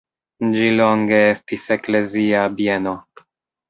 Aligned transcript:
Ĝi 0.55 0.71
longe 0.79 1.21
estis 1.35 1.69
eklezia 1.79 2.51
bieno. 2.61 3.01